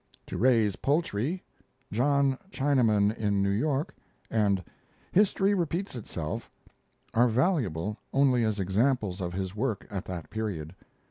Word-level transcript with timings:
"To 0.25 0.35
Raise 0.39 0.77
Poultry," 0.77 1.43
"John 1.91 2.35
Chinaman 2.49 3.15
in 3.15 3.43
New 3.43 3.51
York," 3.51 3.93
and 4.31 4.63
"History 5.11 5.53
Repeats 5.53 5.95
Itself" 5.95 6.49
are 7.13 7.27
valuable 7.27 7.99
only 8.11 8.43
as 8.43 8.59
examples 8.59 9.21
of 9.21 9.33
his 9.33 9.55
work 9.55 9.85
at 9.91 10.05
that 10.05 10.31
period. 10.31 10.73